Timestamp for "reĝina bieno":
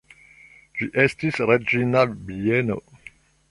1.51-2.83